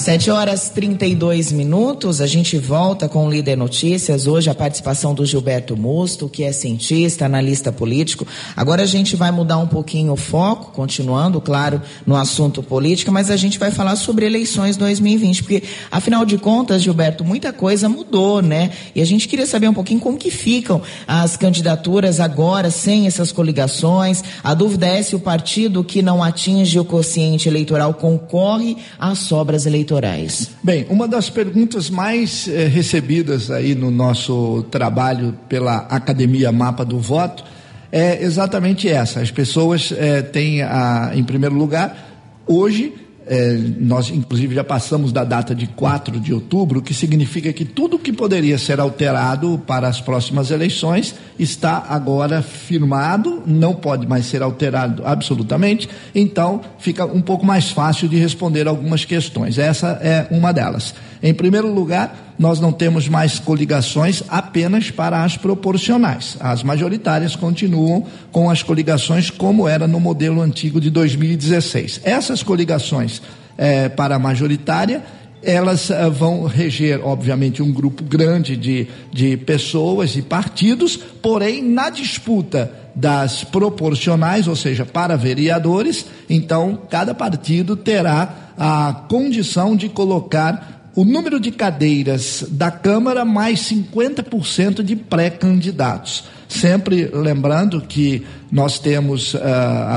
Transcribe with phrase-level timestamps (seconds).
[0.00, 4.26] Sete horas 32 minutos, a gente volta com o Líder Notícias.
[4.26, 8.26] Hoje a participação do Gilberto Musto, que é cientista, analista político.
[8.56, 13.30] Agora a gente vai mudar um pouquinho o foco, continuando, claro, no assunto política, mas
[13.30, 18.40] a gente vai falar sobre eleições 2020, porque afinal de contas, Gilberto, muita coisa mudou,
[18.40, 18.70] né?
[18.94, 23.32] E a gente queria saber um pouquinho como que ficam as candidaturas agora, sem essas
[23.32, 24.24] coligações.
[24.42, 29.66] A dúvida é se o partido que não atinge o quociente eleitoral concorre às sobras
[29.66, 30.50] eleitorais eleitorais?
[30.62, 36.98] Bem, uma das perguntas mais eh, recebidas aí no nosso trabalho pela Academia Mapa do
[36.98, 37.44] Voto
[37.90, 39.20] é exatamente essa.
[39.20, 42.08] As pessoas eh, têm, a, em primeiro lugar,
[42.46, 42.94] hoje
[43.26, 47.64] é, nós, inclusive, já passamos da data de 4 de outubro, o que significa que
[47.64, 54.26] tudo que poderia ser alterado para as próximas eleições está agora firmado, não pode mais
[54.26, 59.58] ser alterado absolutamente, então fica um pouco mais fácil de responder algumas questões.
[59.58, 60.94] Essa é uma delas.
[61.22, 66.36] Em primeiro lugar, nós não temos mais coligações apenas para as proporcionais.
[66.40, 72.00] As majoritárias continuam com as coligações como era no modelo antigo de 2016.
[72.04, 73.20] Essas coligações
[73.58, 75.02] é, para a majoritária
[75.42, 81.88] elas uh, vão reger, obviamente, um grupo grande de, de pessoas e partidos, porém, na
[81.90, 90.79] disputa das proporcionais, ou seja, para vereadores, então cada partido terá a condição de colocar
[91.00, 96.24] o número de cadeiras da Câmara mais 50% de pré-candidatos.
[96.46, 99.38] Sempre lembrando que nós temos uh,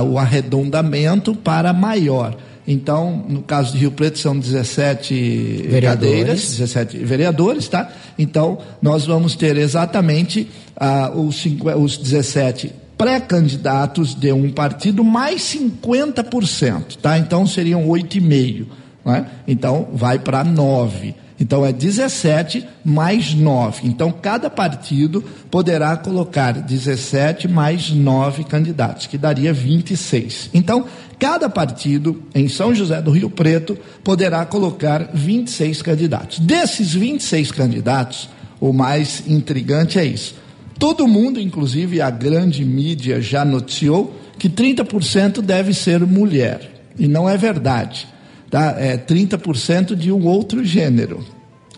[0.10, 2.38] o arredondamento para maior.
[2.66, 5.84] Então, no caso de Rio Preto, são 17 vereadores.
[5.84, 7.92] cadeiras, 17 vereadores, tá?
[8.18, 11.46] Então, nós vamos ter exatamente uh, os,
[11.78, 17.18] os 17 pré-candidatos de um partido mais 50%, tá?
[17.18, 18.83] Então, seriam 8,5%.
[19.06, 19.26] Né?
[19.48, 21.16] Então, vai para 9.
[21.40, 23.88] Então, é 17 mais 9.
[23.88, 30.52] Então, cada partido poderá colocar 17 mais 9 candidatos, que daria 26.
[30.54, 30.86] Então,
[31.20, 36.40] cada partido em São José do Rio Preto poderá colocar 26 candidatos.
[36.40, 40.36] Desses 26 candidatos, o mais intrigante é isso.
[40.80, 46.72] Todo mundo, inclusive a grande mídia, já noticiou que 30% deve ser mulher.
[46.98, 48.13] E não é verdade
[48.54, 48.76] tá?
[48.78, 51.26] É 30% de um outro gênero.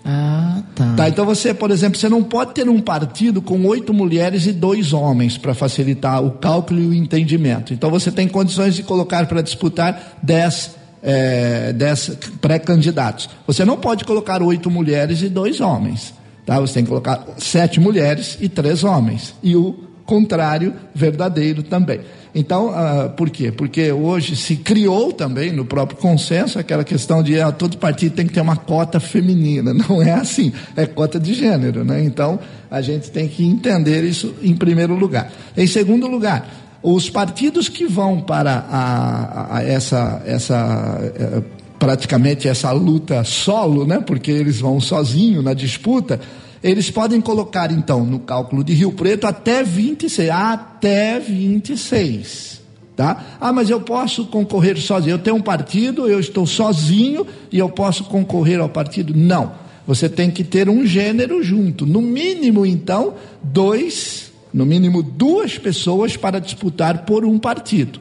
[0.03, 0.93] Ah, tá.
[0.97, 1.07] tá.
[1.07, 4.91] Então você, por exemplo, você não pode ter um partido com oito mulheres e dois
[4.91, 7.73] homens para facilitar o cálculo e o entendimento.
[7.73, 13.29] Então você tem condições de colocar para disputar dez, é, dez pré-candidatos.
[13.47, 16.13] Você não pode colocar oito mulheres e dois homens.
[16.45, 16.59] Tá?
[16.59, 19.33] Você tem que colocar sete mulheres e três homens.
[19.41, 22.01] E o contrário verdadeiro também.
[22.33, 23.49] Então, uh, por quê?
[23.49, 28.27] Porque hoje se criou também no próprio consenso aquela questão de ah, todo partido tem
[28.27, 29.73] que ter uma cota feminina.
[29.87, 32.03] Não é assim, é cota de gênero, né?
[32.03, 32.37] Então,
[32.69, 35.31] a gente tem que entender isso em primeiro lugar.
[35.55, 36.49] Em segundo lugar,
[36.83, 41.41] os partidos que vão para a, a essa, essa eh,
[41.79, 44.03] praticamente essa luta solo, né?
[44.05, 46.19] Porque eles vão sozinho na disputa
[46.63, 50.29] eles podem colocar, então, no cálculo de Rio Preto até 26.
[50.29, 52.61] Até 26.
[52.95, 53.37] Tá?
[53.41, 55.15] Ah, mas eu posso concorrer sozinho.
[55.15, 59.13] Eu tenho um partido, eu estou sozinho e eu posso concorrer ao partido?
[59.15, 59.51] Não.
[59.85, 61.85] Você tem que ter um gênero junto.
[61.85, 67.99] No mínimo, então, dois, no mínimo duas pessoas para disputar por um partido.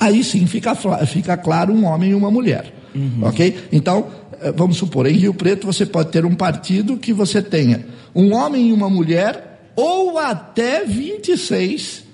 [0.00, 0.74] Aí sim fica,
[1.06, 2.74] fica claro um homem e uma mulher.
[2.94, 3.20] Uhum.
[3.22, 3.56] Ok?
[3.70, 4.06] Então,
[4.54, 8.68] vamos supor, em Rio Preto você pode ter um partido que você tenha um homem
[8.68, 12.04] e uma mulher ou até 26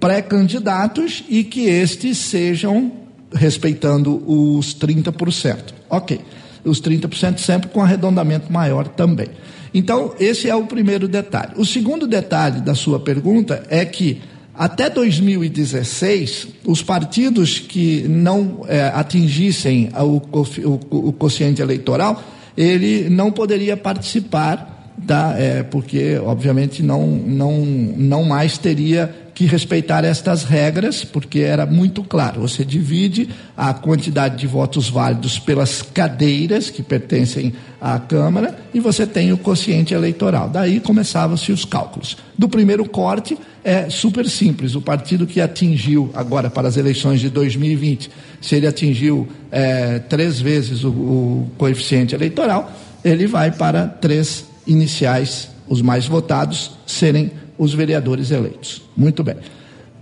[0.00, 2.92] pré-candidatos e que estes sejam
[3.32, 5.74] respeitando os 30%.
[5.90, 6.20] Ok.
[6.64, 9.28] Os 30% sempre com arredondamento maior também.
[9.72, 11.52] Então, esse é o primeiro detalhe.
[11.56, 14.22] O segundo detalhe da sua pergunta é que
[14.56, 20.22] até 2016, os partidos que não é, atingissem o,
[20.62, 22.22] o, o quociente eleitoral,
[22.56, 25.34] ele não poderia participar, tá?
[25.36, 32.04] É, porque, obviamente, não, não, não mais teria que respeitar estas regras, porque era muito
[32.04, 32.42] claro.
[32.42, 39.04] Você divide a quantidade de votos válidos pelas cadeiras que pertencem à Câmara e você
[39.06, 40.48] tem o quociente eleitoral.
[40.48, 42.16] Daí começavam-se os cálculos.
[42.38, 44.76] Do primeiro corte é super simples.
[44.76, 48.10] O partido que atingiu agora para as eleições de 2020,
[48.40, 52.72] se ele atingiu é, três vezes o, o coeficiente eleitoral,
[53.04, 58.82] ele vai para três iniciais, os mais votados, serem os vereadores eleitos.
[58.96, 59.36] Muito bem.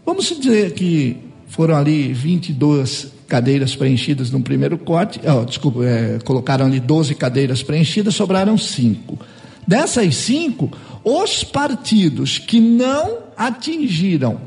[0.05, 1.17] Vamos dizer que
[1.47, 7.63] foram ali 22 cadeiras preenchidas no primeiro corte, oh, desculpa, é, colocaram ali 12 cadeiras
[7.63, 9.19] preenchidas, sobraram cinco.
[9.67, 10.71] Dessas cinco,
[11.05, 14.39] os partidos que não atingiram,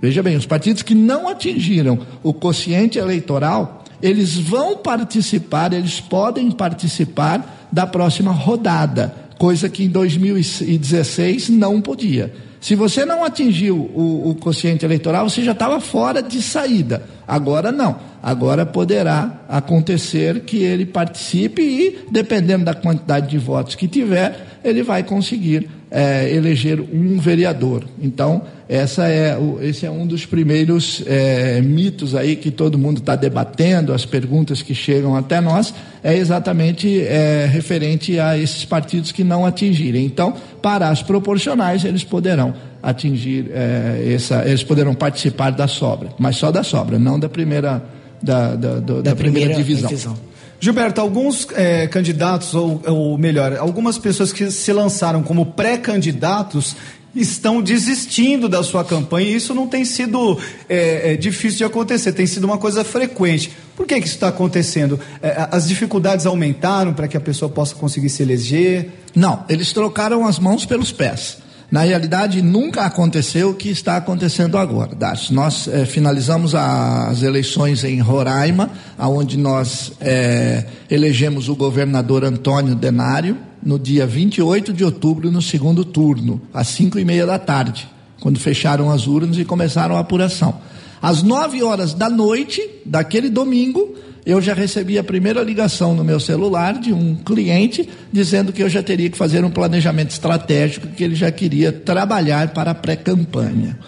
[0.00, 6.50] veja bem, os partidos que não atingiram o quociente eleitoral, eles vão participar, eles podem
[6.50, 12.30] participar da próxima rodada, coisa que em 2016 não podia.
[12.60, 17.02] Se você não atingiu o, o quociente eleitoral, você já estava fora de saída.
[17.26, 17.96] Agora não.
[18.22, 24.82] Agora poderá acontecer que ele participe e, dependendo da quantidade de votos que tiver, ele
[24.82, 27.84] vai conseguir é, eleger um vereador.
[28.00, 33.16] Então, essa é, esse é um dos primeiros é, mitos aí que todo mundo está
[33.16, 39.24] debatendo, as perguntas que chegam até nós, é exatamente é, referente a esses partidos que
[39.24, 40.04] não atingirem.
[40.04, 46.36] Então, para as proporcionais, eles poderão atingir é, essa, eles poderão participar da sobra, mas
[46.36, 47.82] só da sobra, não da primeira
[48.22, 49.88] da, da, da, da primeira, primeira, divisão.
[49.88, 50.29] divisão.
[50.60, 56.76] Gilberto, alguns é, candidatos, ou, ou melhor, algumas pessoas que se lançaram como pré-candidatos
[57.14, 62.12] estão desistindo da sua campanha e isso não tem sido é, é, difícil de acontecer,
[62.12, 63.50] tem sido uma coisa frequente.
[63.74, 65.00] Por que, que isso está acontecendo?
[65.22, 68.90] É, as dificuldades aumentaram para que a pessoa possa conseguir se eleger?
[69.14, 71.38] Não, eles trocaram as mãos pelos pés.
[71.70, 75.32] Na realidade, nunca aconteceu o que está acontecendo agora, Darcy.
[75.32, 83.36] Nós é, finalizamos as eleições em Roraima, onde nós é, elegemos o governador Antônio Denário,
[83.62, 87.88] no dia 28 de outubro, no segundo turno, às cinco e meia da tarde,
[88.20, 90.60] quando fecharam as urnas e começaram a apuração.
[91.00, 93.94] Às nove horas da noite daquele domingo,
[94.24, 98.68] eu já recebi a primeira ligação no meu celular de um cliente dizendo que eu
[98.68, 103.78] já teria que fazer um planejamento estratégico, que ele já queria trabalhar para a pré-campanha.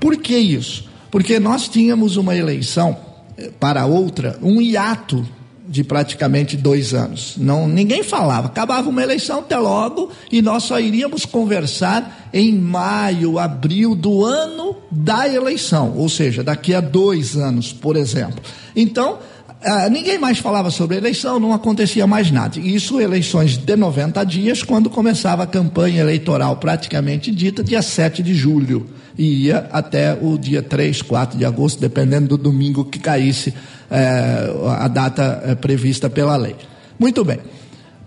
[0.00, 0.90] Por que isso?
[1.10, 2.96] Porque nós tínhamos uma eleição
[3.38, 5.26] eh, para outra, um hiato
[5.68, 7.34] de praticamente dois anos.
[7.38, 8.48] Não, ninguém falava.
[8.48, 14.76] Acabava uma eleição até logo e nós só iríamos conversar em maio, abril do ano
[14.90, 18.42] da eleição, ou seja, daqui a dois anos, por exemplo.
[18.74, 19.18] Então
[19.64, 22.58] ah, ninguém mais falava sobre eleição, não acontecia mais nada.
[22.58, 28.34] Isso, eleições de 90 dias, quando começava a campanha eleitoral praticamente dita, dia 7 de
[28.34, 28.86] julho.
[29.16, 33.52] E ia até o dia 3, 4 de agosto, dependendo do domingo que caísse
[33.90, 36.56] eh, a data eh, prevista pela lei.
[36.98, 37.38] Muito bem.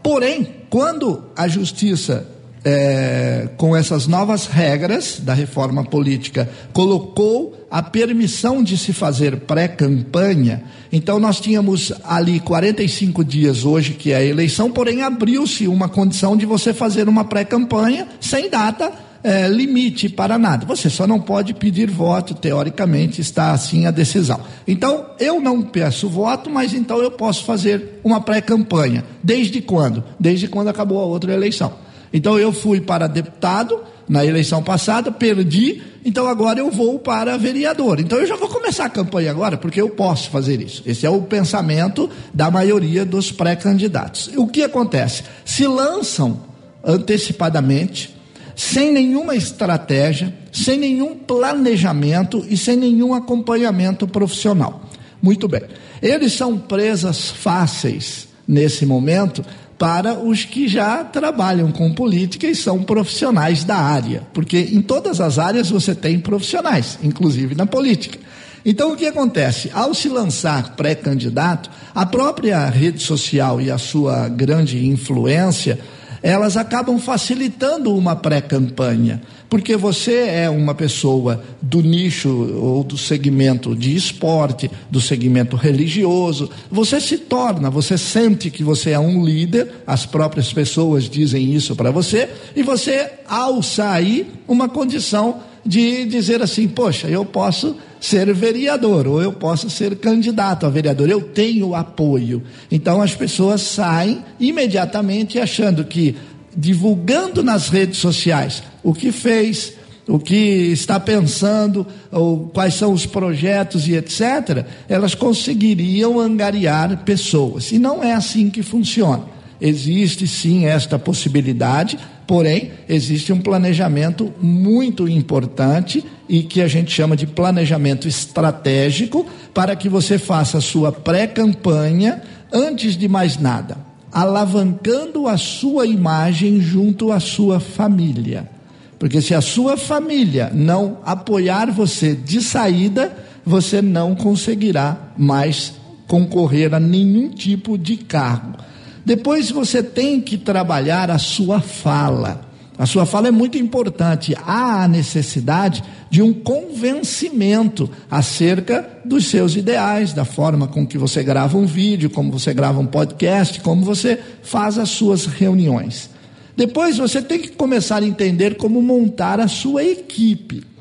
[0.01, 2.27] Porém, quando a justiça
[2.65, 10.63] é, com essas novas regras da reforma política, colocou a permissão de se fazer pré-campanha.
[10.91, 16.35] Então, nós tínhamos ali 45 dias hoje, que é a eleição, porém, abriu-se uma condição
[16.35, 18.91] de você fazer uma pré-campanha sem data
[19.23, 20.65] é, limite para nada.
[20.65, 24.39] Você só não pode pedir voto, teoricamente está assim a decisão.
[24.67, 29.03] Então, eu não peço voto, mas então eu posso fazer uma pré-campanha.
[29.23, 30.03] Desde quando?
[30.19, 31.84] Desde quando acabou a outra eleição.
[32.13, 37.99] Então eu fui para deputado na eleição passada, perdi, então agora eu vou para vereador.
[37.99, 40.83] Então eu já vou começar a campanha agora, porque eu posso fazer isso.
[40.85, 44.29] Esse é o pensamento da maioria dos pré-candidatos.
[44.37, 45.23] O que acontece?
[45.43, 46.43] Se lançam
[46.83, 48.15] antecipadamente,
[48.55, 54.85] sem nenhuma estratégia, sem nenhum planejamento e sem nenhum acompanhamento profissional.
[55.21, 55.63] Muito bem.
[56.01, 59.43] Eles são presas fáceis nesse momento
[59.77, 65.19] para os que já trabalham com política e são profissionais da área, porque em todas
[65.19, 68.17] as áreas você tem profissionais, inclusive na política.
[68.65, 69.69] Então o que acontece?
[69.73, 75.79] Ao se lançar pré-candidato, a própria rede social e a sua grande influência
[76.25, 82.29] elas acabam facilitando uma pré-campanha, porque você é uma pessoa do nicho
[82.59, 88.89] ou do segmento de esporte, do segmento religioso, você se torna, você sente que você
[88.89, 94.67] é um líder, as próprias pessoas dizem isso para você, e você alça aí uma
[94.67, 100.69] condição de dizer assim: poxa, eu posso ser vereador, ou eu posso ser candidato a
[100.69, 102.43] vereador, eu tenho apoio.
[102.71, 106.15] Então as pessoas saem imediatamente achando que,
[106.55, 109.73] divulgando nas redes sociais o que fez,
[110.07, 117.71] o que está pensando, ou quais são os projetos e etc., elas conseguiriam angariar pessoas.
[117.71, 119.23] E não é assim que funciona.
[119.59, 121.97] Existe sim esta possibilidade,
[122.27, 129.75] porém, existe um planejamento muito importante e que a gente chama de planejamento estratégico para
[129.75, 133.77] que você faça a sua pré-campanha antes de mais nada,
[134.11, 138.49] alavancando a sua imagem junto à sua família.
[138.97, 143.15] Porque se a sua família não apoiar você de saída,
[143.45, 145.73] você não conseguirá mais
[146.07, 148.57] concorrer a nenhum tipo de cargo.
[149.05, 152.41] Depois você tem que trabalhar a sua fala.
[152.77, 154.35] A sua fala é muito importante.
[154.45, 161.23] Há a necessidade de um convencimento acerca dos seus ideais, da forma com que você
[161.23, 166.09] grava um vídeo, como você grava um podcast, como você faz as suas reuniões.
[166.57, 170.74] Depois você tem que começar a entender como montar a sua equipe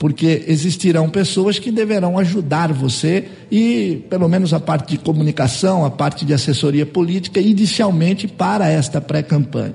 [0.00, 5.90] porque existirão pessoas que deverão ajudar você e, pelo menos, a parte de comunicação, a
[5.90, 9.74] parte de assessoria política, inicialmente para esta pré-campanha.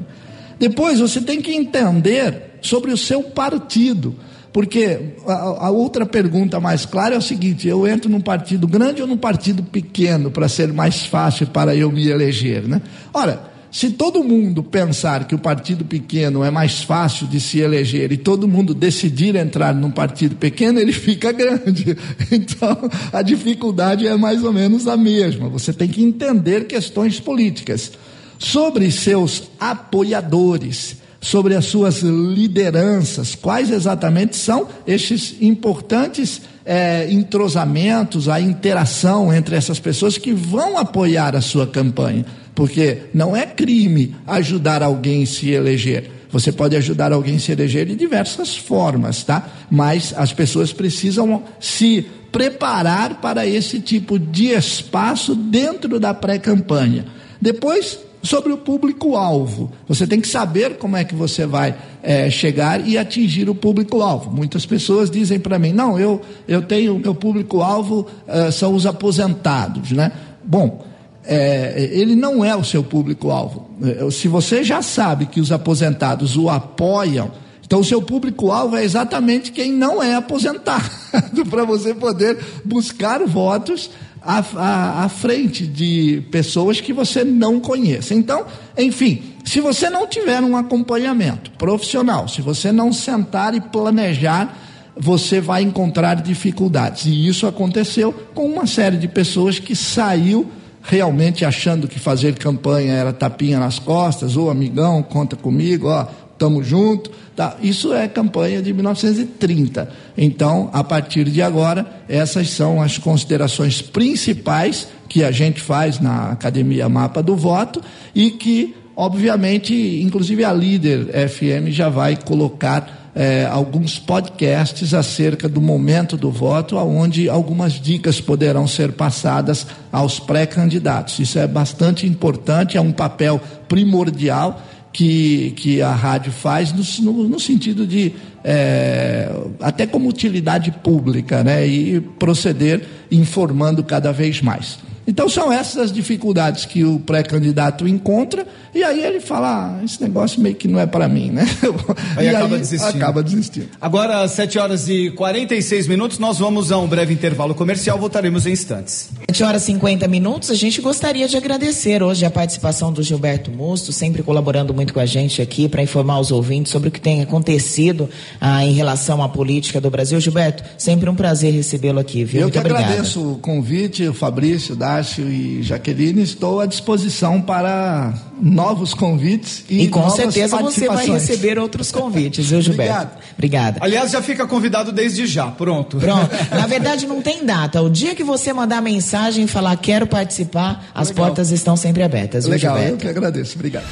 [0.58, 4.16] Depois, você tem que entender sobre o seu partido.
[4.52, 9.04] Porque a, a, outra pergunta mais clara é o seguinte: eu entro num partido grande
[9.04, 12.82] ou num partido pequeno para ser mais fácil para eu me eleger, né?
[13.14, 13.44] Ora,
[13.76, 18.16] se todo mundo pensar que o partido pequeno é mais fácil de se eleger e
[18.16, 21.98] todo mundo decidir entrar num partido pequeno, ele fica grande.
[22.32, 25.50] Então, a dificuldade é mais ou menos a mesma.
[25.50, 27.92] Você tem que entender questões políticas.
[28.40, 38.40] Sobre seus apoiadores, sobre as suas lideranças, quais exatamente são estes importantes é, entrosamentos, a
[38.40, 44.82] interação entre essas pessoas que vão apoiar a sua campanha porque não é crime ajudar
[44.82, 46.10] alguém a se eleger.
[46.32, 49.48] Você pode ajudar alguém a se eleger de diversas formas, tá?
[49.70, 57.06] Mas as pessoas precisam se preparar para esse tipo de espaço dentro da pré-campanha.
[57.40, 59.72] Depois, sobre o público-alvo.
[59.88, 64.32] Você tem que saber como é que você vai é, chegar e atingir o público-alvo.
[64.32, 69.92] Muitas pessoas dizem para mim: não, eu, eu tenho, meu público-alvo uh, são os aposentados,
[69.92, 70.12] né?
[70.44, 70.84] Bom,
[71.28, 73.70] é, ele não é o seu público-alvo.
[73.84, 77.32] É, se você já sabe que os aposentados o apoiam,
[77.66, 80.90] então o seu público-alvo é exatamente quem não é aposentado,
[81.50, 83.90] para você poder buscar votos
[84.22, 88.14] à, à, à frente de pessoas que você não conhece.
[88.14, 88.46] Então,
[88.78, 94.56] enfim, se você não tiver um acompanhamento profissional, se você não sentar e planejar,
[94.96, 97.06] você vai encontrar dificuldades.
[97.06, 100.50] E isso aconteceu com uma série de pessoas que saiu
[100.88, 106.68] realmente achando que fazer campanha era tapinha nas costas, ou amigão, conta comigo, ó, estamos
[106.68, 107.12] juntos.
[107.36, 107.58] Tá.
[107.62, 109.90] Isso é campanha de 1930.
[110.18, 116.32] Então, a partir de agora, essas são as considerações principais que a gente faz na
[116.32, 117.82] Academia Mapa do Voto
[118.14, 125.62] e que, obviamente, inclusive a líder FM já vai colocar é, alguns podcasts acerca do
[125.62, 131.20] momento do voto, onde algumas dicas poderão ser passadas aos pré-candidatos.
[131.20, 137.30] Isso é bastante importante, é um papel primordial que, que a rádio faz no, no,
[137.30, 139.30] no sentido de é,
[139.62, 141.66] até como utilidade pública, né?
[141.66, 144.78] E proceder informando cada vez mais.
[145.08, 148.46] Então são essas as dificuldades que o pré-candidato encontra
[148.76, 151.48] e aí ele fala, ah, esse negócio meio que não é para mim, né?
[152.18, 152.96] Aí, e acaba, aí desistindo.
[152.98, 153.70] acaba desistindo.
[153.80, 158.52] Agora, 7 horas e 46 minutos, nós vamos a um breve intervalo comercial, voltaremos em
[158.52, 159.10] instantes.
[159.30, 163.50] 7 horas e 50 minutos, a gente gostaria de agradecer hoje a participação do Gilberto
[163.50, 167.00] Musto, sempre colaborando muito com a gente aqui para informar os ouvintes sobre o que
[167.00, 168.10] tem acontecido
[168.42, 170.20] ah, em relação à política do Brasil.
[170.20, 172.42] Gilberto, sempre um prazer recebê-lo aqui, viu?
[172.42, 172.86] Eu muito que obrigada.
[172.86, 179.84] agradeço o convite, o Fabrício, Dácio e Jaqueline, estou à disposição para novos convites e,
[179.84, 182.94] e com certeza você vai receber outros convites, viu, Gilberto?
[182.94, 183.24] Obrigado.
[183.34, 183.80] Obrigada.
[183.82, 185.98] Aliás, já fica convidado desde já, pronto.
[185.98, 186.30] Pronto.
[186.50, 187.82] Na verdade, não tem data.
[187.82, 191.26] O dia que você mandar mensagem e falar quero participar, as Legal.
[191.26, 192.94] portas estão sempre abertas, Legal, Gilberto?
[192.94, 193.56] Eu que agradeço.
[193.56, 193.86] Obrigado.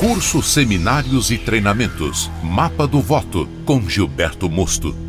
[0.00, 2.30] Cursos, seminários e treinamentos.
[2.42, 5.07] Mapa do Voto com Gilberto Mosto.